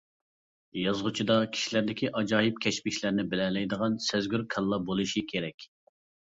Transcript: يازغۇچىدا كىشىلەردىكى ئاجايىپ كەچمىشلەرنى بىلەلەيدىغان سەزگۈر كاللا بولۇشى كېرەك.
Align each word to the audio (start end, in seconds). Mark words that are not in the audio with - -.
يازغۇچىدا 0.83 1.35
كىشىلەردىكى 1.57 2.09
ئاجايىپ 2.21 2.57
كەچمىشلەرنى 2.63 3.27
بىلەلەيدىغان 3.35 3.99
سەزگۈر 4.07 4.47
كاللا 4.57 4.81
بولۇشى 4.89 5.25
كېرەك. 5.35 5.71